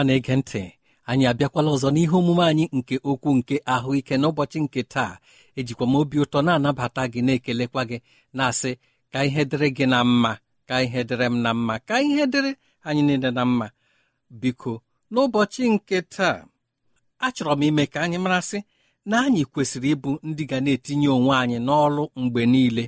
[0.00, 0.62] Ọma na-ege ntị
[1.10, 5.12] anyị abịakwala ọzọ n'ihe omume anyị nke okwu nke ahụike n'ụbọchị nke taa.
[5.58, 7.98] Ejikwa m obi ụtọ na-anabata gị na-ekelekwa gị
[8.36, 8.70] na-asị
[9.12, 10.32] ka ihe dịrị gị na mma
[10.68, 12.52] ka ihe dịrị m na mma ka ihe dịrị
[12.86, 13.66] anyị niile na mma.
[14.40, 14.72] Biko
[15.12, 16.36] n'ụbọchị nke taa
[17.26, 18.58] achọrọ m ime ka anyị marasị
[19.10, 22.84] na anyị kwesịrị ịbụ ndị ga na-etinye onwe anyị n'ọlụ mgbe niile.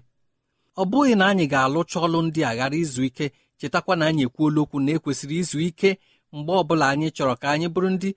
[0.77, 3.27] Ọ bụghị na anyị ga-alụcha ọlụ ndị a ghara izu ike
[3.59, 5.91] chetakwa na anyị ekwuola okwu na ekwesịrị izu ike
[6.37, 8.11] mgbe ọbụla anyị chọrọ ka anyị bụrụ ndị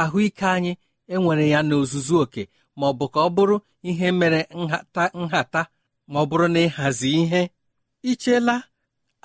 [0.00, 0.72] ahụike anyị
[1.12, 2.42] enwere ya n'ozuzu oke
[2.78, 3.56] ma ọ bụ ka ọ bụrụ
[3.88, 5.60] ihe mere nhata nhata
[6.10, 7.42] ma ọ bụrụ na ịhazi ihe.
[8.10, 8.54] Ichela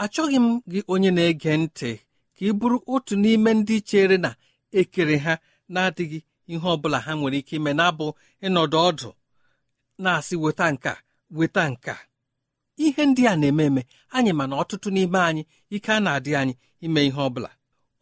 [0.03, 1.89] achọghị m gị onye na-ege ntị
[2.35, 4.29] ka ị bụrụ otu n'ime ndị chere na
[4.79, 5.33] ekere ha
[5.73, 6.19] na-adịghị
[6.53, 8.05] ihe ọ bụla ha nwere ike ime na-abụ
[8.45, 9.09] ịnọdụ ọdụ
[10.03, 10.91] na-asị weta nka
[11.37, 11.93] weta nka
[12.85, 13.81] ihe ndị a na-eme eme
[14.15, 15.43] anyị mana ọtụtụ n'ime anyị
[15.75, 16.53] ike a na-adị anyị
[16.85, 17.51] ime ihe ọ bụla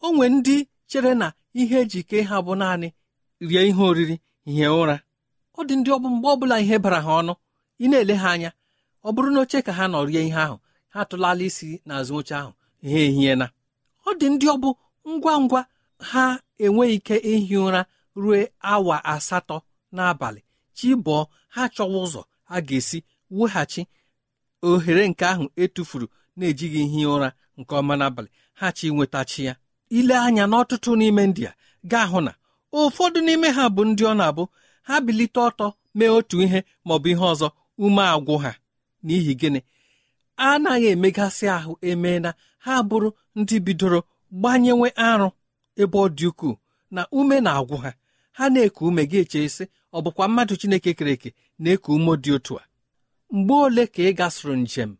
[0.05, 0.55] o nwee ndị
[0.89, 1.27] chere na
[1.59, 2.87] ihe ejike ha bụ naanị
[3.49, 4.95] rie ihe oriri hie ụra.
[5.57, 7.33] Ọ dị ndị ọbụ mgbe ọbụla ihe bara ha ọnụ.
[7.83, 8.49] Ị na-ele ha anya.
[9.03, 10.57] Ọ bụrụ na oche ka ha nọ rie ihe ahụ
[10.93, 12.51] ha tụlala isi n'azụ oche ahụ.
[12.83, 13.45] Ha ehie na
[14.07, 14.69] ọ dị ndị ọbụ
[15.11, 15.61] ngwa ngwa
[16.09, 16.23] ha
[16.63, 17.81] enweghị ike ihi ụra
[18.21, 18.37] ruo
[18.71, 19.57] awa asatọ
[19.95, 20.41] n'abalị.
[20.77, 21.21] Chi bọọ
[21.53, 22.97] ha chọwa ụzọ a ga-esi
[23.37, 23.81] weghachi
[24.67, 26.07] ohere nke ahụ etufuru
[26.37, 28.29] na-ejighị ihe ụra nke ọma n'abalị.
[28.59, 29.53] Ha chi nwetachi ya.
[29.97, 31.53] Ile anya n'ọtụtụ n'ime ndị a
[31.91, 32.31] gaa hụ na
[32.79, 34.43] ụfọdụ n'ime ha bụ ndị ọ na-abụ
[34.87, 35.65] ha bilite ọtọ
[35.97, 37.47] mee otu ihe maọbụ ihe ọzọ
[37.85, 38.51] ume agwụ ha.
[39.05, 39.59] N'ihi gịnị?
[40.47, 42.29] Anaghị emegasị ahụ emee na
[42.65, 43.09] ha bụrụ
[43.39, 43.99] ndị bidoro
[44.39, 45.27] gbanyewe arụ
[45.81, 46.55] ebe ọ dị ukwuu
[46.95, 47.91] na ume na-agwụ ha.
[48.37, 49.63] Ha na-eku ume gị eche isi
[49.95, 51.29] ọ bụkwa mmadụ Chineke kere eke
[51.61, 52.63] na-eku ume dị otu a.
[53.35, 54.91] Mgbe ole ka ị gasịrị njem?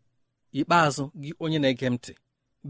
[0.58, 2.12] Ikpeazụ gị onye na-ege ntị.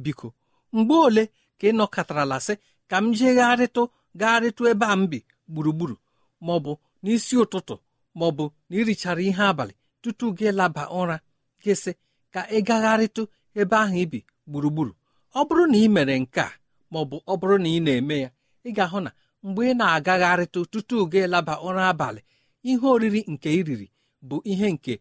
[0.02, 0.28] Biko
[0.76, 1.22] mgbe ole
[1.62, 2.54] ka ị nọkọtarala sị
[2.90, 3.82] ka m jegharịtụ
[4.20, 5.18] gagharịtụ ebe a m bi
[5.52, 5.96] gburugburu
[6.44, 6.72] ma ọ bụ
[7.02, 7.74] n'isi ụtụtụ
[8.18, 8.32] ma ọ
[8.68, 11.16] na irichara ihe abalị tutu gị laba ụra
[11.62, 11.92] gị sị
[12.34, 13.22] ka ị gagharịtụ
[13.60, 14.18] ebe ahụ ibi
[14.50, 14.92] gburugburu.
[15.38, 16.50] Ọ bụrụ na ị mere nke a
[16.90, 18.30] ma ọ bụ ọ bụrụ na ị na-eme ya
[18.68, 19.10] ị ga-ahụ na
[19.46, 22.20] mgbe ị na-agagharịtụ tutu gị laba ụra abalị
[22.68, 23.86] ihe oriri nke ị riri
[24.28, 24.92] bụ ihe nke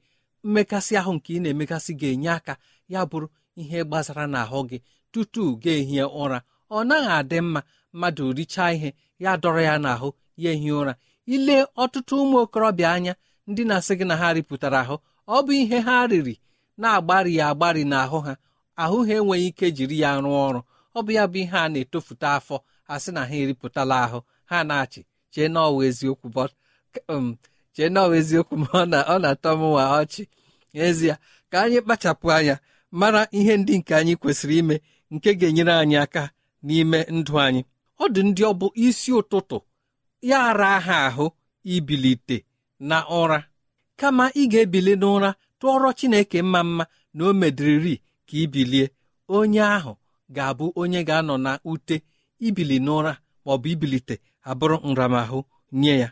[0.45, 2.53] mmekasị ahụ nke ị na-emegasị ga-enye aka
[2.93, 3.27] ya bụrụ
[3.61, 4.77] ihe gbasara n'ahụ gị
[5.13, 6.39] tutu ga-ehie ụra.
[6.75, 7.61] Ọ naghị adị mma
[7.93, 8.89] mmadụ richaa ihe
[9.23, 10.09] ya dọrọ ya n'ahụ
[10.43, 10.93] ya ehie ụra.
[11.33, 13.13] Ile ọtụtụ ụmụ okorobịa anya
[13.49, 14.95] ndị na-asị gị na ha ripụtara ahụ
[15.35, 16.35] ọ bụ ihe ha riri
[16.81, 18.33] na-agbari ya agbari n'ahụ ha.
[18.83, 20.59] Ahụ ha enweghị ike jiri ya rụọ ọrụ.
[20.97, 22.55] Ọ bụ ya bụ ihe a na-etofute afọ
[22.91, 24.19] a sị na ha eripụtala ahụ.
[24.49, 25.01] Ha na-achị
[25.33, 25.77] chee na ọwa
[27.07, 27.37] um,
[28.19, 30.23] eziokwu ma ọ na-atọ m nwa ọchị.
[30.73, 31.13] N'ezie
[31.51, 32.55] ka anyị kpachapụ anya
[32.99, 34.75] mara ihe ndị nke anyị kwesịrị ime
[35.13, 36.23] nke ga-enyere anyị aka.
[36.65, 37.61] N'ime ndụ anyị.
[38.03, 39.57] Ọ dị ndị ọ bụ isi ụtụtụ.
[40.29, 41.25] Ya ara ha ahụ
[41.73, 42.37] ibilite
[42.89, 43.39] na ụra
[43.99, 45.29] kama ị ga-ebili n'ụra
[45.59, 46.83] tụọrọ Chineke mma mma
[47.15, 47.95] na o mediriri
[48.27, 48.85] ka ibilie.
[49.35, 49.91] Onye ahụ
[50.35, 51.95] ga-abụ onye ga-anọ na ute
[52.47, 53.11] ibili n'ụra
[53.45, 54.15] maọbụ ibilite
[54.49, 55.39] abụrụ nramahụ
[55.81, 56.09] nye ya.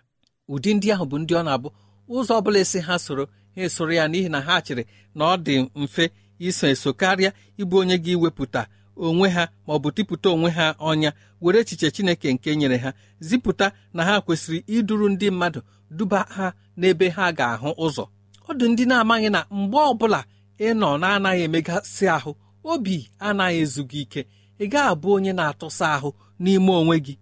[0.54, 1.70] Ụdị ndị ahụ bụ ndị ọ na-abụ.
[2.16, 3.24] Ụzọ ọ bụla esi ha soro
[3.56, 4.84] ha esoro ya n'ihi na ha chịrị
[5.18, 6.04] na ọ dị mfe
[6.48, 7.32] iso eso karịa
[7.62, 8.62] ịbụ onye gị wepụta
[9.08, 11.10] onwe ha ma ọ bụ tipụta onwe ha ọnya
[11.42, 12.90] were echiche Chineke nke nyere ha
[13.28, 15.60] zipụta na ha kwesịrị iduru ndị mmadụ
[15.98, 16.46] duba ha
[16.80, 18.04] n'ebe ha ga-ahụ ụzọ.
[18.50, 20.20] Ọ dị ndị na-amaghị na mgbe ọbụla
[20.68, 22.32] ịnọ na-anaghị emegasị ahụ
[22.72, 22.96] obi
[23.28, 24.22] anaghị ezu gị ike.
[24.60, 26.10] Ị ga-abụ onye na-atụsa ahụ
[26.44, 27.14] n'ime onwe gị.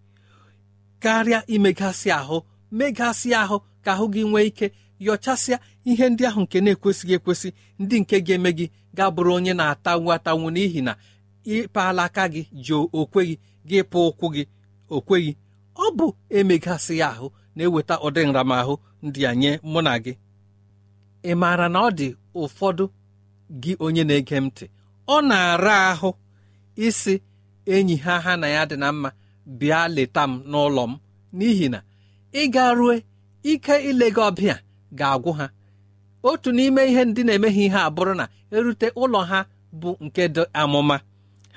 [1.04, 2.38] Karịa imegasị ahụ
[2.78, 4.68] megasị ahụ ka ahụ gị nwee ike
[5.06, 5.58] yọchasịa
[5.90, 7.50] ihe ndị ahụ nke na-ekwesịghị ekwesị
[7.82, 8.66] ndị nke ga-eme gị
[8.98, 10.94] ga-bụrụ onye na-atanwu atanwu n'ihi na
[11.56, 13.36] ịpala aka gị ji okweghị
[13.70, 14.44] gị pụ ụkwụ gị
[14.96, 15.32] okweghị
[15.84, 16.06] ọ bụ
[16.38, 18.74] emegasị ya ahụ na-eweta ụdị nramahụ
[19.06, 20.14] ndị a nye mụ na gị.
[21.30, 22.08] Ị maara na ọ dị
[22.42, 22.86] ụfọdụ
[23.62, 24.66] gị onye na-ege ntị?
[25.08, 26.10] Ọ na-ara ahụ
[26.86, 27.14] isi
[27.74, 29.10] enyi ha ha na ya dị na mma
[29.60, 30.94] bịa leta m n'ụlọ m.
[31.38, 31.80] N'ihi na
[32.42, 32.96] ịga rue
[33.52, 34.56] ike ile gị ọbịa
[35.00, 35.46] ga-agwụ ha.
[36.30, 39.40] Otu n'ime ihe ndị na-eme ha ihe abụrụ na erute ụlọ ha
[39.80, 40.98] bụ nke dị amụma.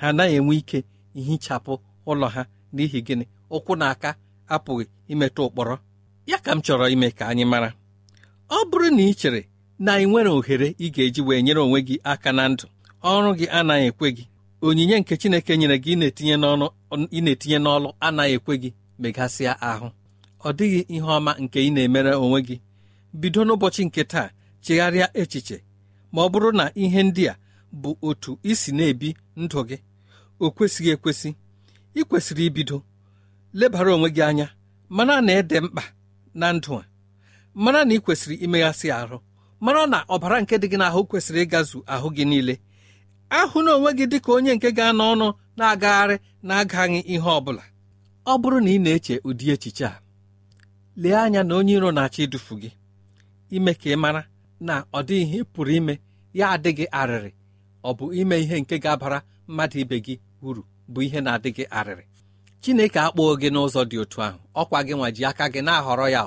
[0.01, 0.79] Ha anaghị enwe ike
[1.19, 1.73] ihichapụ
[2.09, 2.41] ụlọ ha
[2.75, 3.25] n'ihi gịnị?
[3.55, 4.09] Ụkwụ na aka
[4.53, 5.75] apụghị imetụ ụkpọrọ
[6.29, 7.69] ya ka m chọrọ ime ka anyị mara.
[8.49, 9.41] Ọ bụrụ na ị chere
[9.85, 12.65] na ị nwere ohere ị ga-eji wee nyere onwe gị aka na ndụ
[13.11, 14.23] ọrụ gị anaghị ekwe gị.
[14.65, 18.69] Onyinye nke Chineke nyere gị ị na-etinye n'ọlụ anaghị ekwe gị
[19.01, 19.87] megasịa ahụ.
[20.39, 22.55] Ọ dịghị ihe ọma nke ị na-emere onwe gị.
[23.19, 24.27] Bido n'ụbọchị nke taa
[24.63, 25.57] chegharịa echiche
[26.13, 27.35] ma ọ bụrụ na ihe ndị a
[27.81, 29.09] bụ otu isi na-ebi
[29.41, 29.77] ndụ gị.
[30.43, 31.29] O kwesịghị ekwesị.
[31.95, 32.77] Ị kwesịrị ibido.
[33.59, 34.47] Lebara onwe gị anya
[34.95, 35.83] mara na ede mkpa
[36.39, 36.83] na ndụ a.
[37.63, 39.17] Mara na ị kwesịrị imeghasị ahụ
[39.63, 42.55] mara na ọbara nke dị gị n'ahụ kwesịrị ịgazu ahụ gị niile.
[43.39, 45.27] Ahụ na onwe gị dị ka onye nke ga-anọ ọnụ
[45.57, 46.15] na-agagharị
[46.47, 47.63] na-agaghị ihe ọ bụla.
[48.25, 49.95] Ọ bụrụ na ị na-eche ụdị echiche a
[51.01, 52.69] lee anya na onye iro na-achọ idufu gị.
[53.55, 54.21] Ime ka ị mara
[54.67, 55.93] na ọ dịghị ihe pụrụ ime
[56.37, 57.31] ya adịghị arịrị.
[57.83, 62.03] Ọ bụ ime ihe nke ga-abara mmadụ ibe gị uru bụ ihe na-adịghị arịrị.
[62.61, 64.39] Chineke akpọghị gị n'ụzọ dị otu ahụ.
[64.61, 66.21] Ọkwa gị nwa ji aka gị na-ahọrọ ya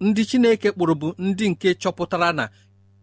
[0.00, 2.44] ndị Chineke kpụrụ bụ ndị nke chọpụtara na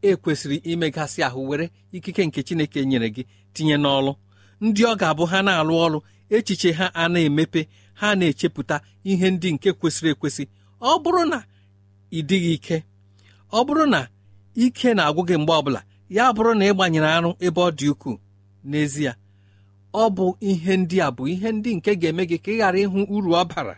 [0.09, 1.65] ekwesịrị imegasị ahụ were
[1.95, 4.11] ikike nke Chineke nyere gị tinye n'ọlụ.
[4.65, 5.99] Ndị ọ ga-abụ ha na-alụ ọrụ
[6.35, 7.61] echiche ha a na-emepe
[7.99, 8.75] ha na-echepụta
[9.09, 10.43] ihe ndị nke kwesịrị ekwesị.
[10.81, 11.39] Ọ bụrụ na
[12.11, 12.77] ị dịghị ike
[13.51, 13.99] ọ bụrụ na
[14.63, 15.81] ike na-agwụ gị mgbe ọbụla
[16.15, 18.17] ya bụrụ na ị gbanyere arụ ebe ọ dị ukwuu.
[18.69, 19.11] N'ezie
[19.93, 22.99] ọ bụ ihe ndị a bụ ihe ndị nke ga-eme gị ka ị ghara ịhụ
[23.15, 23.75] uru ọ bara.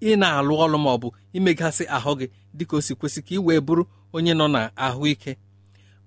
[0.00, 3.38] Ị na-alụ ọrụ ma ọ bụ imegasị ahụ gị dịka o si kwesị ka ị
[3.46, 3.82] wee bụrụ
[4.12, 5.32] onye nọ na ahụike.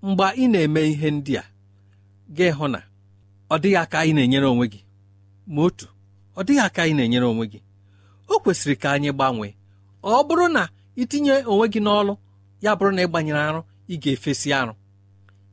[0.06, 1.44] Mgbe ị na-eme ihe ndị a
[2.36, 2.79] ga-ịhụ na
[3.50, 4.79] ọ dịghị aka anyị na-enyere onwe gị.
[5.53, 5.86] Ma otu
[6.38, 7.60] ọ dịghị aka anyị na-enyere onwe gị.
[8.27, 9.51] O kwesịrị ka anyị gbanwee.
[10.03, 10.62] Ọ bụrụ na
[11.01, 12.13] itinye onwe gị n'ọlụ
[12.63, 14.74] ya bụrụ na ị gbanyere arụ ị ga-efesi arụ.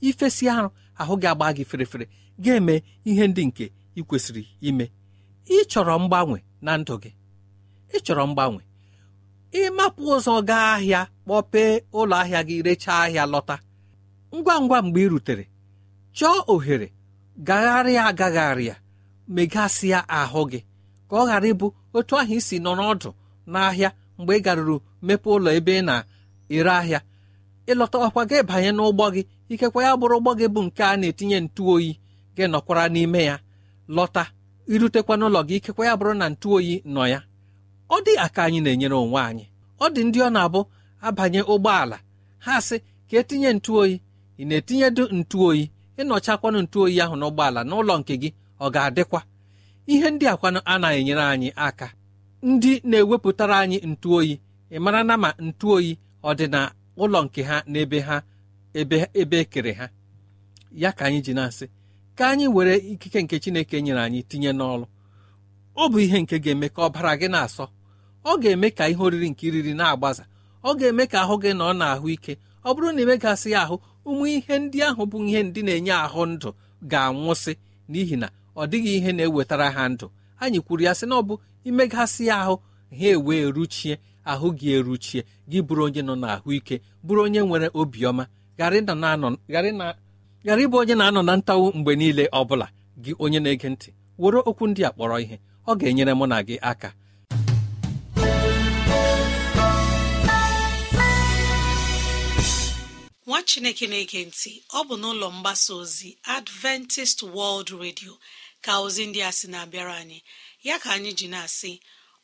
[0.08, 0.68] Ifesi arụ
[1.00, 2.06] ahụ gị agba gị ferefere
[2.44, 2.74] ga-eme
[3.04, 4.86] ihe ndị nke ị kwesịrị ime
[5.54, 7.10] ị chọrọ mgbanwe na ndụ gị.
[7.94, 8.62] Ị chọrọ mgbanwe.
[9.60, 13.56] Ịmapụ ụzọ gaa ahịa kpọpee ụlọ ahịa gị rechaa ahịa lọta.
[14.34, 15.44] Ngwa ngwa mgbe ị rutere
[16.16, 16.88] chọọ ohere
[17.46, 18.74] gagharịa agagharịa
[19.34, 20.60] megasịa ahụ gị
[21.08, 23.10] ka ọ ghara ịbụ otu ahụ isi nọ n'ọdụ
[23.52, 24.76] n'ahịa mgbe ị garuru
[25.06, 27.00] mepee ụlọ ebe ị na-ere ahịa.
[27.70, 29.22] Ịlọta ọkwa gị banye n'ụgbọ gị.
[29.52, 31.90] Ikekwa ya bụrụ ụgbọ gị bụ nke a na-etinye ntụ oyi
[32.36, 33.36] gị nọkwara n'ime ya.
[33.96, 34.24] Lọta
[34.72, 37.20] irutekwa n'ụlọ gị ikekwa ya bụrụ na ntụ oyi nọ ya.
[37.88, 39.44] Ọ dị aka anyị na-enyere onwe anyị.
[39.80, 40.60] Ọ dị ndị ọ na-abụ
[41.06, 41.96] abanye ụgbọala.
[42.44, 42.76] Ha sị
[43.10, 43.94] ka etinye ntụ oyi.
[44.40, 45.62] Ị na-etinyedu ntụ oyi
[46.00, 48.28] ịnọchakwanụ ntụ oyi ahụ n'ụgbọala n'ụlọ nke gị
[48.60, 49.20] ọ ga-adịkwa.
[49.92, 51.88] Ihe ndị akwanụ anaghị enyere anyị aka.
[52.48, 54.32] Ndị na-ewepụtara anyị ntụ oyi
[54.74, 55.90] ị mara na ma ntụ oyi
[56.22, 56.60] ọ dị na
[57.02, 58.16] ụlọ nke ha n'ebe ha
[58.80, 59.86] ebe ebe ekere ha.
[60.82, 61.66] Ya ka anyị ji na-asị
[62.16, 64.87] ka anyị were ikike nke chineke nyere anyị tinye n'ọrụ
[65.76, 67.64] ọ bụ ihe nke ga-eme ka ọbara gị na-asọ.
[68.25, 70.25] Ọ ga-eme ka ihe oriri nke iriri na-agbaza.
[70.64, 72.32] Ọ ga-eme ka ahụ gị nọ n'ahụ ike.
[72.64, 73.76] Ọ bụrụ na imegasị ya ahụ
[74.08, 76.49] ụmụ ihe ndị ahụ bụ ihe ndị na-enye ahụ ndụ
[76.90, 77.52] ga-anwụsị.
[77.90, 80.06] N'ihi na ọ dịghị ihe na-ewetara ha ndụ.
[80.42, 81.35] Anyị kwuru ya sị na ọ bụ
[81.68, 82.54] imegasị ahụ
[82.99, 83.94] ha ewee ruchie
[84.30, 85.20] ahụ gị eruchie.
[85.50, 88.25] Gị bụrụ onye nọ n'ahụike bụrụ onye nwere obiọma
[90.46, 92.66] ghara ịbụ onye na-anọ na ntawu mgbe niile ọ bụla.
[93.02, 93.88] Gị onye na-ege ntị
[94.22, 95.36] were okwu ndị a kpọrọ ihe.
[95.70, 96.88] Ọ ga-enyere mụ na gị aka.
[103.26, 108.12] Nwa chineke na-ege ntị ọ bụ n'ụlọ mgbasa ozi adventist world radio
[108.64, 110.18] ka ozi ndị a sị na-abịara anyị.
[110.66, 111.72] Ya ka anyị ji na-asị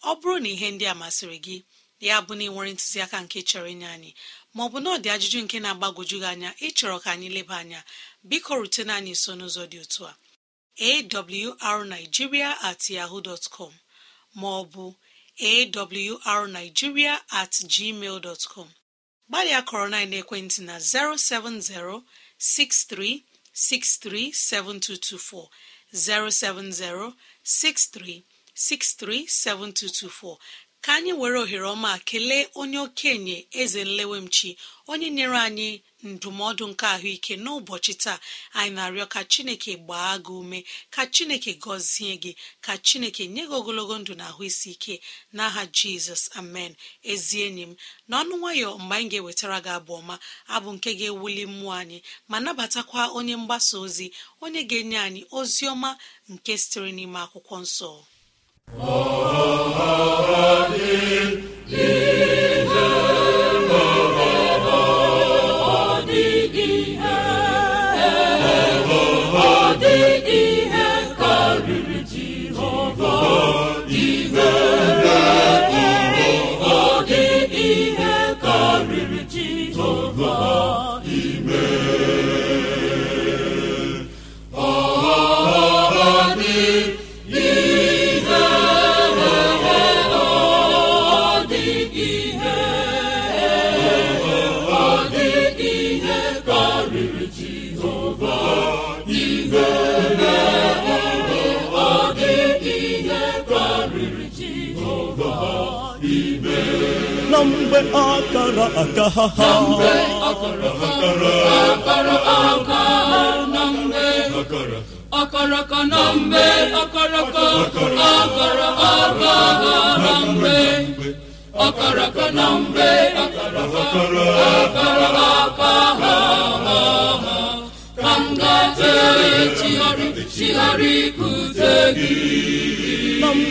[0.08, 1.56] ọ bụrụ na ihe ndị a masịrị gị
[2.06, 4.10] ya bụ na ị nwere ntụziaka nke chọrọ inye anyị
[4.56, 7.80] maọbụ na ọ dị ajụjụ nke na-agbagwoju gị anya ịchọrọ ka anyị leba anya
[8.28, 10.12] biko rutena anyị nso n'ụzọ dị otu a
[11.68, 13.72] awrnigeria at yahoo dot com
[14.40, 14.84] maọbụ
[16.30, 18.68] awrnigeria at gmail dot com.
[19.28, 22.02] Gbalịa kọrọ na ekwentị na 070
[22.44, 24.32] 6363
[30.82, 34.50] 7224 070 6363 7224 ka anyị were ohere ọma kelee onye okenye eze nlewemchi
[34.92, 35.68] onye nyere anyị
[36.10, 38.18] ndụmọdụ nke ahụike n'ụbọchị taa.
[38.58, 40.58] Anyị na-arịọ ka chineke gbaa gị ume
[40.94, 42.32] ka chineke gọzie gị
[42.64, 44.94] ka chineke nye gị ogologo ndụ na ahụ isi ike.
[45.36, 46.72] N'aha jizọs amen.
[47.12, 47.72] Ezi enyi m
[48.10, 50.14] n'ọnụ nwayọ mgbe anyị ga-ewetara gị abụ ọma
[50.54, 51.98] abụ nke ga-ewuli mmụọ anyị
[52.30, 54.06] ma nabatakwa onye mgbasa ozi
[54.44, 55.90] onye ga-enye anyị ozi ọma
[56.32, 57.90] nke sitere n'ime akwụkwọ nsọ.
[61.72, 62.21] Mgbe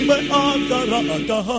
[0.01, 1.55] mgbe akara aka ha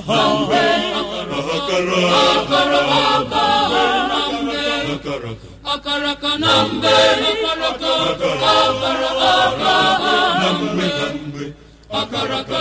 [5.72, 6.92] ọkọrọkọ na mgbe
[7.30, 11.32] ọkọrọkọ akara aka ọkọrọkọ na mgbe ka m
[12.00, 12.58] akaraka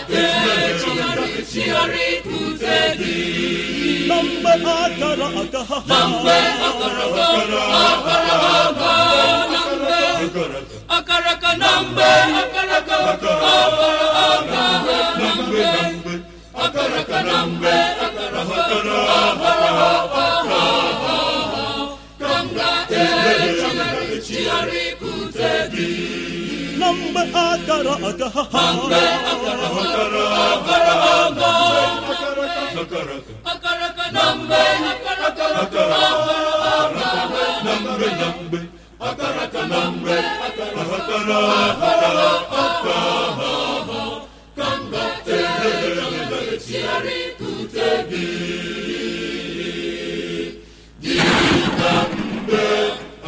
[4.08, 5.78] na mgbe akara aka ha
[10.96, 12.08] akaraka na mgbe
[12.40, 13.18] akaraka na
[15.36, 16.14] mgbe na mgbe
[16.64, 19.44] akaraka na mgbe akaraka na mgbe
[22.20, 24.83] ka m ga-echere chigharị
[26.92, 27.22] mgbe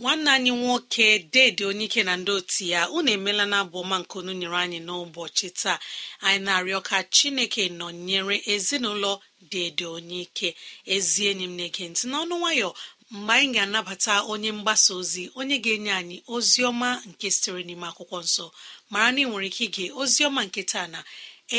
[0.00, 4.14] nwanne anyị nwoke dede onyeike na ndị otu ya unu emela na abụ ọma nke
[4.20, 5.78] unu nyere anyị n'ụbọchị taa.
[6.26, 9.12] Anyị na-arịọ ka chineke nọnyere ezinụlọ
[9.52, 10.48] dede onyeike
[10.94, 12.68] ezi enyi m na-ege ntị n'ọnụ nwayọ
[13.14, 18.18] mgbe anyị ga-anabata onye mgbasa ozi onye ga-enye anyị ozi ọma nke sitere n'ime akwụkwọ
[18.26, 18.46] nsọ.
[18.92, 21.00] Mara na ị nwere ike ige ozi ọma nke taa na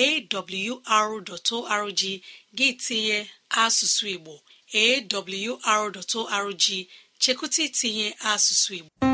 [0.01, 2.01] awr.org
[2.57, 3.17] gị tinye
[3.63, 4.33] asụsụ igbo
[4.81, 6.65] awr.org
[7.21, 9.08] chekwụta itinye asụsụ igbo.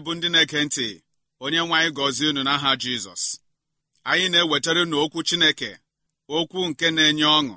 [0.00, 0.86] Niile bụ ndị na-ege ntị
[1.44, 3.22] onye nwe anyị gọzie unu n'aha jizọs.
[4.10, 5.70] Anyị na-ewetara unu okwu chineke
[6.36, 7.54] okwu nke na-enye ọṅụ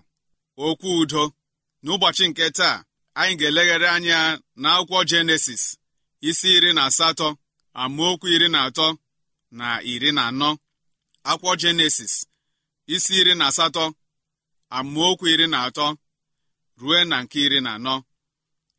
[0.65, 1.23] okwu udo.
[1.83, 2.75] N'ụbọchị nke taa
[3.19, 4.19] anyị ga-elegharị anya
[4.61, 5.63] n'akwụkwọ jenesis
[6.29, 7.27] isi iri na asatọ
[7.81, 8.87] amaokwu iri na atọ
[9.59, 10.49] na iri na anọ.
[11.29, 12.13] Akwụkwọ jenesis
[12.95, 13.83] isi iri na asatọ
[14.77, 15.85] amaokwu iri na atọ
[16.79, 17.95] ruo na nke iri na anọ.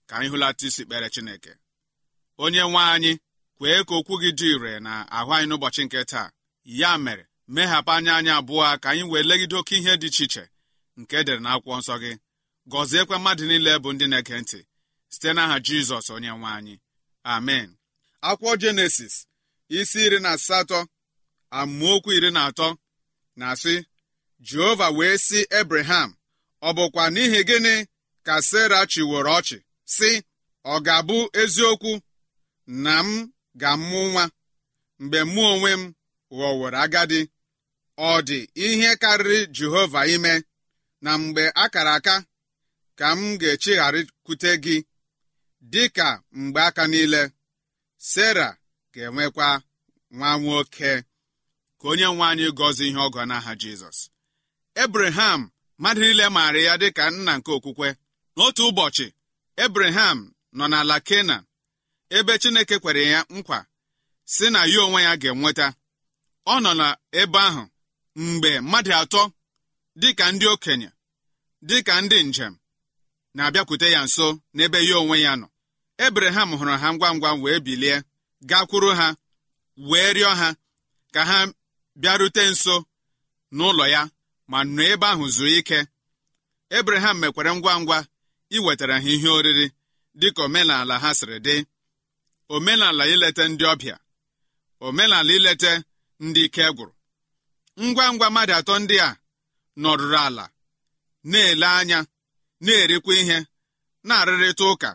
[0.08, 1.52] Ka anyị hụlata isi kpere chineke.
[2.42, 3.12] Onye nwe anyị
[3.58, 6.28] kwee ka okwu gị dị ire na ahụ anyị n'ụbọchị nke taa.
[6.80, 10.44] Ya mere meghapụ anya anyị abụọ ka anyị wee legide oke ihe dị iche iche
[11.00, 12.12] nke edere n'akwụkwọ nsọ gị.
[12.70, 14.58] Gọziekwa mmadụ niile bụ ndị na-ege ntị
[15.12, 16.74] site n'aha jizọs onye nwe anyị.
[17.34, 17.68] Amen.
[18.28, 19.14] Akwụkwọ jenesis
[19.78, 20.78] isi iri na asatọ
[21.58, 22.68] amaokwu iri na atọ
[23.38, 23.74] na-asị
[24.48, 26.10] jehova wee sị ebraham
[26.62, 27.74] ọ bụkwa n'ihi gịnị
[28.26, 29.58] ka sera chiworo ọchị
[29.94, 30.10] sị
[30.64, 31.92] ọ ga-abụ eziokwu
[32.84, 34.24] na m ga-amụ nwa.
[35.00, 35.94] Mgbe mụ onwe m
[36.36, 37.20] ghọworo agadi
[37.98, 40.34] ọ dị ihe karịrị jehova ime.
[41.04, 42.14] Na mgbe a kara aka
[42.98, 44.76] ka m ga-echigharịkwute gị.
[45.72, 46.08] Dị ka
[46.40, 47.22] mgbe aka niile
[48.10, 48.48] sera
[48.94, 49.48] ga-enwekwa
[50.16, 50.92] nwa nwoke.
[51.80, 53.98] Ka onye nwe anyị gọzie ihe ọgọ n'aha jizọs.
[54.82, 55.40] Ebraham
[55.78, 57.88] mmadụ niile maara ya dịka nna nke okwukwe.
[58.36, 59.06] N'otu ụbọchị
[59.64, 60.18] ebraham
[60.56, 61.42] nọ n'ala kenan.
[62.18, 63.58] Ebe chineke kwere ya nkwa
[64.32, 65.66] si na ya onwe ya ga-enweta.
[66.46, 67.62] Ọ nọ n'ebe ahụ
[68.24, 69.22] mgbe mmadụ atọ
[70.00, 70.88] dịka ndị okenye
[71.68, 72.54] dịka ndị njem
[73.34, 75.46] na-abịakwute ya nso n'ebe ya onwe ya nọ.
[76.06, 77.96] Ebraham hụrụ ha ngwa ngwa wee bilie
[78.50, 79.06] gakwuru ha
[79.88, 80.48] wee rịọ ha
[81.14, 81.38] ka ha
[82.00, 82.74] bịarute nso
[83.56, 84.02] n'ụlọ ya
[84.50, 85.78] ma nọ ebe ahụ zuo ike.
[86.78, 87.98] Ebraham mekwara ngwa ngwa
[88.56, 89.66] iwetara ha ihe oriri
[90.20, 91.56] dịka omenala ha siri dị.
[92.48, 93.96] Omenala ileta ndị ọbịa
[94.86, 95.72] omenala ileta
[96.24, 96.92] ndị ike gwụrụ.
[97.84, 99.16] Ngwa ngwa mmadụ atọ ndị a
[99.82, 100.44] nọrụrụ ala
[101.30, 101.98] na-ele anya
[102.64, 103.38] na-erikwa ihe
[104.06, 104.90] na-arịrịta ụka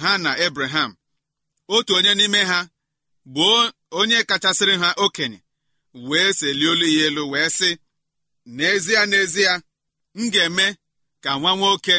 [0.00, 0.90] ha na ebraham
[1.74, 2.58] otu onye n'ime ha
[3.34, 3.46] bụ
[3.98, 5.38] onye kachasịrị ha okenye
[6.08, 7.70] wee selie olu ya elu wee sị
[8.56, 9.52] n'ezie n'ezie
[10.18, 10.66] m ga-eme
[11.22, 11.96] ka nwa nwoke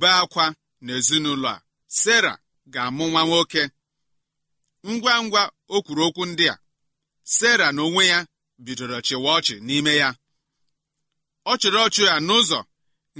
[0.00, 0.44] bee akwa
[0.84, 1.62] n'ezinụlọ a.
[2.00, 2.32] Sera
[2.72, 3.62] ga-amụ nwa nwoke.
[4.92, 6.58] Ngwa ngwa o kwuru okwu ndị a.
[7.34, 8.18] Sera na onwe ya
[8.64, 10.08] bidoro chịwa ọchị n'ime ya.
[11.46, 12.58] Ọ chịrị ọchị ya n'ụzọ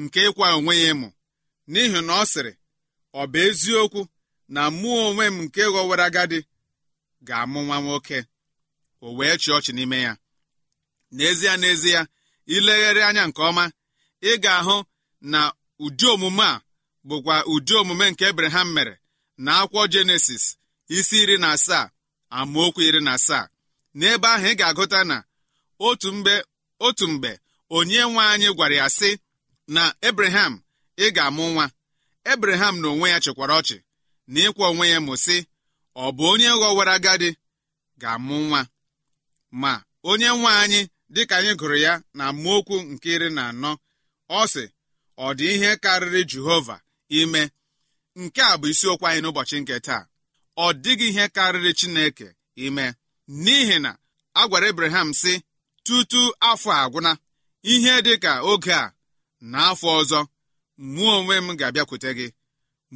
[0.01, 1.09] nke ịkwa onwe ya ịmụ
[1.71, 2.53] n'ihi na ọ sịrị
[3.21, 4.01] ọ bụ eziokwu
[4.55, 6.39] na mụ onwe m nke ghọwara agadi
[7.27, 8.19] ga-amụ nwa nwoke.
[9.05, 10.13] O wee chị ọchị n'ime ya.
[11.17, 12.01] N'ezie n'ezie
[12.55, 13.65] ilegharị anya nke ọma
[14.23, 14.77] ị ga-ahụ
[15.33, 15.41] na
[15.85, 16.61] ụdị omume a
[17.09, 18.95] bụkwa ụdị omume nke ebraham mere
[19.45, 20.45] na akwụkwọ jenesis
[20.97, 21.91] isi iri na asaa
[22.39, 23.45] amaokwu iri na asaa.
[23.99, 25.17] N'ebe ahụ ị ga-agụta na
[25.87, 26.35] otu mgbe
[26.87, 27.31] otu mgbe
[27.77, 29.11] onye nwe anyị gwara ya sị
[29.75, 30.55] na ebraham
[30.97, 31.67] ị ga-amụ nwa.
[32.33, 33.77] Ebraham na onwe ya chịkwara ọchị
[34.33, 35.37] na ịkwa onwe ya mụ sị
[35.97, 37.31] ọ bụ onye ghọwara agadi
[38.01, 38.61] ga-amụ nwa.
[39.61, 39.73] Ma
[40.11, 40.81] onye nwe anyị
[41.15, 43.71] dịka anyị gụrụ ya na amaokwu nke iri na anọ
[44.31, 44.65] ọ sị
[45.19, 46.77] ọ dị ihe karịrị jehova
[47.21, 47.43] ime.
[48.21, 50.03] Nke a bụ isiokwu anyị n'ụbọchị nke taa.
[50.65, 52.27] Ọ dịghị ihe karịrị chineke.
[52.67, 52.87] Ime.
[53.43, 53.91] N'ihi na
[54.41, 55.33] a gwara ebraham sị
[55.87, 57.11] tutu afọ agwụna
[57.73, 58.93] ihe dị ka oge a
[59.51, 60.21] na afọ ọzọ
[60.95, 62.27] mụọ onwe m ga-abịakwute gị.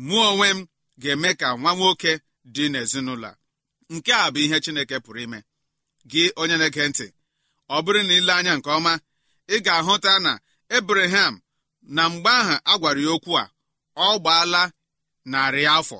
[0.06, 0.66] Mụọ onwe m
[1.02, 2.12] ga-eme ka nwa nwoke
[2.54, 3.36] dị n'ezinụlọ a.
[3.94, 5.38] Nke a bụ ihe chineke pụrụ ime.
[6.10, 7.06] Gị onye na-ege ntị
[7.74, 8.92] ọ bụrụ na ile anya nke ọma
[9.54, 10.32] ị ga-ahụta na
[10.76, 11.34] ebraham
[11.94, 13.50] na mgbe ahụ a gwara ya okwu a
[13.96, 14.62] ọ gbaala
[15.32, 15.98] narị afọ.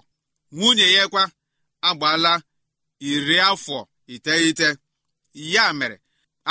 [0.56, 1.22] Nwunye ya kwa
[1.88, 2.32] agbaala
[3.10, 3.78] iri afọ
[4.14, 4.68] iteghete
[5.54, 5.96] ya mere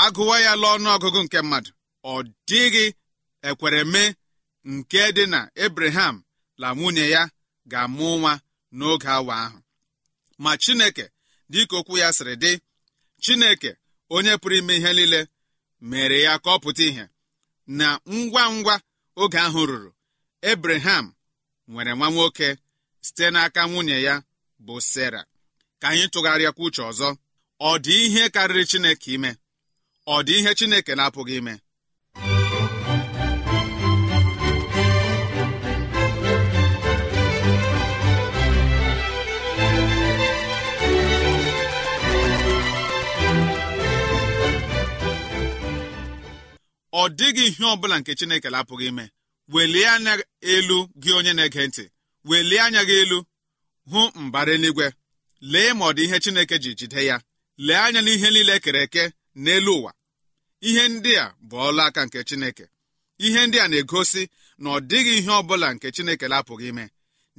[0.03, 1.71] agụwa ya lụọ ọnụọgụgụ nke mmadụ.
[2.11, 2.85] Ọ dịghị
[3.47, 4.09] ekwere mee
[4.71, 6.15] nke dị na ebraham
[6.61, 7.21] la nwunye ya
[7.71, 8.33] ga-amụ nwa
[8.77, 9.59] n'oge awa ahụ.
[10.43, 11.05] Ma chineke
[11.51, 12.51] dịka okwu ya sịrị dị
[13.23, 13.71] chineke
[14.15, 15.19] onye pụrụ ime ihe niile
[15.89, 17.05] mere ya ka ọ pụta ihe
[17.77, 18.75] na ngwa ngwa
[19.21, 19.91] oge ahụ ruru
[20.51, 21.05] ebraham
[21.71, 22.47] nwere nwa nwoke
[23.05, 24.15] site n'aka nwunye ya
[24.65, 25.21] bụ sera.
[25.81, 27.09] Ka anyị tụgharịakwa uche ọzọ.
[27.69, 29.31] Ọ dị ihe karịrị chineke ime?
[30.13, 31.53] Ọ dị ihe chineke na-apụghị ime?
[47.01, 49.05] Ọ dịghị ihe ọ bụla nke chineke na-apụghị ime.
[49.53, 50.13] Welie anya
[50.53, 51.83] elu gị onye na-ege ntị.
[52.29, 53.17] Welie anya gị elu
[53.91, 54.93] hụ mbara eluigwe.
[55.41, 57.21] Lee ma ọ dị ihe chineke ji jide ya.
[57.57, 59.03] Lee anya n'ihe niile ekere eke
[59.35, 59.91] n'elu ụwa.
[60.61, 62.65] Ihe ndị a bụ ọlụ aka nke chineke.
[63.17, 64.23] Ihe ndị a na-egosi
[64.61, 66.85] na ọ dịghị ihe ọ bụla nke chineke na-apụghị ime.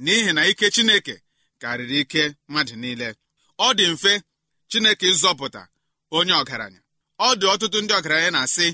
[0.03, 1.15] N'ihi na ike chineke
[1.61, 3.09] karịrị ike mmadụ niile.
[3.59, 4.13] Ọ dị mfe
[4.71, 5.61] chineke ịzọpụta
[6.17, 6.79] onye ọgaranya.
[7.19, 8.67] Ọ dị ọtụtụ ndị ọgaranya na-asị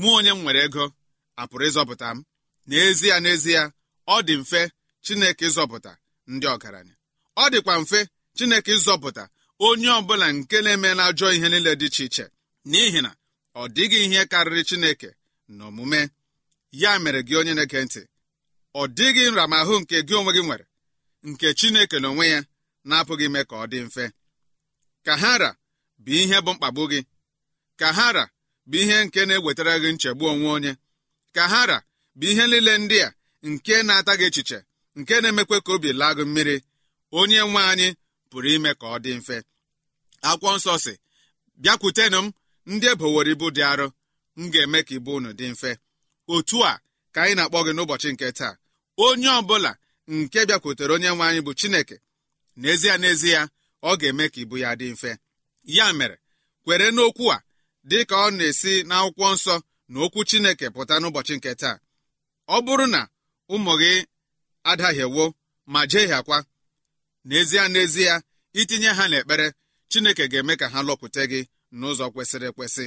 [0.00, 0.84] mụ onye m nwere ego
[1.40, 2.24] apụrụ ịzọpụta m?
[2.68, 3.62] N'ezie n'ezie
[4.14, 4.60] ọ dị mfe
[5.04, 5.92] chineke ịzọpụta
[6.32, 6.94] ndị ọgaranya.
[7.36, 8.00] Ọ dịkwa mfe
[8.36, 9.24] chineke ịzọpụta
[9.66, 12.24] onye ọbụla nke na-emela ajọ ihe niile dị iche iche.
[12.70, 13.10] N'ihi na
[13.60, 15.08] ọ dịghị ihe karịrị chineke
[15.56, 16.00] n'omume.
[16.82, 18.02] Ya mere gị onye na-ege ntị
[18.80, 20.64] ọ dịghị nramahụ nke gị onwe gị nwere
[21.28, 22.38] nke chineke n'onwe ya
[22.88, 24.04] na-apụghị ime ka ọ dị mfe.
[25.06, 25.50] Ka hara
[26.04, 27.00] bụ ihe bụ mkpagbu gị.
[27.80, 28.24] Ka hara
[28.68, 30.72] bụ ihe nke na-ewetara gị nchegbu onwe onye.
[31.34, 31.78] Ka hara
[32.18, 33.14] bụ ihe niile ndị a
[33.50, 34.58] nke na-ata gị echiche
[34.98, 36.56] nke na-emekwe ka obi laa gị mmiri.
[37.12, 37.88] Onye nwe anyị
[38.30, 39.36] pụrụ ime ka ọ dị mfe.
[40.28, 40.92] Akwụkwọ nsọ si
[41.62, 42.32] bịakwutenụ m
[42.72, 43.86] ndị ebowere ibu dị arọ
[44.38, 45.70] m ga-eme ka ibu unu dị mfe.
[46.34, 46.80] Otu a
[47.14, 48.54] ka anyị na-akpọ gị n'ụbọchị nke taa.
[49.04, 49.70] Onye ọbụla
[50.14, 51.96] nke bịakwutere onye nwe anyị bụ chineke.
[52.60, 53.40] N'ezie n'ezie
[53.82, 55.10] ọ ga-eme ka ibu ya dị mfe.
[55.76, 56.16] Ya mere
[56.64, 57.42] kwere n'okwu a
[57.90, 59.54] dị ka ọ na-esi n'akwụkwọ nsọ
[59.92, 61.76] na okwu chineke pụta n'ụbọchị nke taa.
[62.48, 63.00] Ọ bụrụ na
[63.54, 63.92] ụmụ gị
[64.70, 65.24] adahiewo
[65.72, 66.38] ma jehiakwa
[67.28, 68.14] n'ezie n'ezie
[68.60, 69.46] itinye ha n'ekpere
[69.90, 71.40] chineke ga-eme ka ha lọkwute gị
[71.78, 72.86] n'ụzọ kwesịrị ekwesị.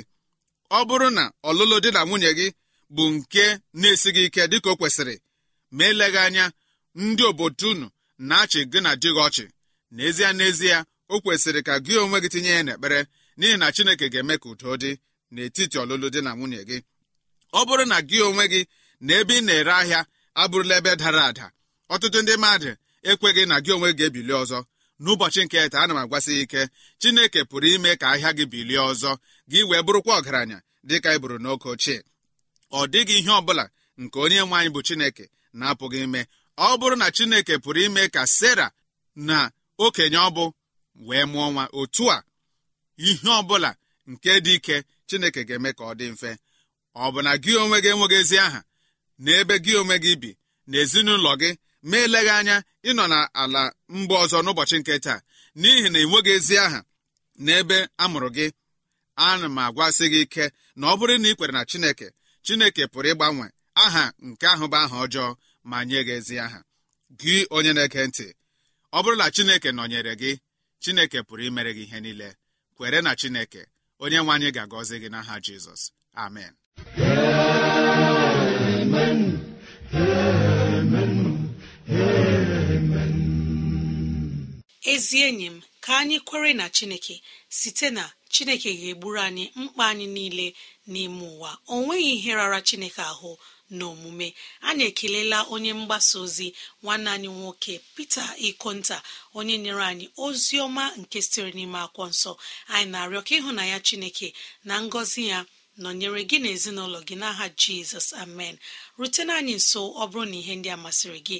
[0.78, 2.48] Ọ bụrụ na ọlụlụ di na nwunye gị
[2.96, 3.46] bụ nke
[3.80, 5.16] na-esighị ike dịka o kwesịrị
[5.76, 6.46] ma eleghị anya
[7.04, 7.88] ndị obodo unu
[8.28, 9.46] na-achị gị na di gị ọchị.
[9.96, 10.78] N'ezie n'ezie
[11.14, 13.00] o kwesịrị ka gị onwe gị tinye ya n'ekpere
[13.38, 14.92] n'ihi na chineke ga-eme ka udo dị
[15.34, 16.78] n'etiti ọlụlụ di na nwunye gị.
[17.60, 18.62] Ọ bụrụ na gị onwe gị
[19.06, 20.02] na ebe ị na-ere ahịa
[20.42, 21.46] abụrụla ebe dara ada
[21.94, 22.72] ọtụtụ ndị mmadụ
[23.10, 24.60] ekweghị na gị onwe ga-ebili ọzọ.
[25.04, 26.62] N'ụbọchị nke taa ana m agwasị ike
[27.02, 29.12] chineke pụrụ ime ka ahịa gị bilie ọzọ
[29.52, 30.58] gị wee bụrụkwa ọgaranya
[30.88, 31.98] dịka ị bụrụ n'oge ochie.
[32.72, 33.66] Ọ dịghị ihe ọ bụla
[34.02, 35.26] nke onye nwe anyị bụ chineke
[35.60, 36.22] na-apụghị ime.
[36.58, 38.68] Ọ bụrụ na chineke pụrụ ime ka sera
[39.28, 39.38] na
[39.86, 40.44] okenye ọ bụ
[41.08, 42.24] wee mụọ nwa otu a
[43.08, 43.72] ihe ọ bụla
[44.12, 44.76] nke dị ike
[45.08, 46.32] chineke ga-eme ka ọ dị mfe.
[46.96, 48.60] Ọ bụ na gị onwe gị enweghị ezi aha
[49.24, 50.30] na ebe gị onwe gị bi
[50.70, 51.50] na ezinụlọ gị
[51.84, 52.56] ma eleghị anya
[52.90, 53.62] ịnọ n'ala
[53.98, 55.20] mba ọzọ n'ụbọchị nke taa
[55.60, 56.80] n'ihi na enweghị ezi aha
[57.46, 58.48] n'ebe a mụrụ gị.
[59.28, 60.46] Ana m agwasị gị ike
[60.80, 62.08] na ọ bụrụ na ị kwere na chineke
[62.46, 63.46] chineke pụrụ ịgbanwe
[63.84, 65.28] aha nke ahụ bụ aha ọjọọ
[65.70, 66.60] ma nye gị ezi aha.
[67.20, 68.28] Gị onye na-ege ntị
[68.98, 70.32] ọ bụrụ na chineke nọnyere gị
[70.84, 72.30] chineke pụrụ imere gị ihe niile.
[72.76, 73.62] Kwere na chineke
[74.04, 75.82] onye nwe anyị ga-agọzi gị n'aha jizọs.
[76.24, 76.54] Amen.
[84.94, 87.16] Ezi enyi m ka anyị kwere na chineke
[87.58, 90.48] site na chineke ga-egburu anyị mkpa anyị niile
[90.92, 91.52] n'ime ụwa.
[91.68, 93.32] O nweghị ihe rara chineke ahụ
[93.78, 94.28] n'omume.
[94.68, 96.48] Anyị ekelela onye mgbasa ozi
[96.84, 98.98] nwanne anyị nwoke Pita Ikonta
[99.38, 102.32] onye nyere anyị ozi ọma nke sitere n'ime akwụkwọ nsọ.
[102.74, 104.28] Anyị na-arịọ ka ịhụ na ya chineke
[104.68, 105.40] na ngọzi ya
[105.84, 108.56] nọnyere gị na ezinụlọ gị n'aha jizọs amen.
[109.00, 111.38] Rutena anyị nso ọ bụrụ na ihe ndị a masịrị gị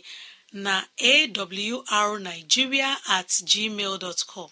[0.54, 4.50] na awrnigeria at gmail com.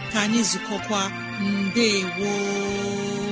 [0.11, 1.01] ka anyị zukọkwa
[1.41, 1.87] mbe
[2.19, 3.30] woo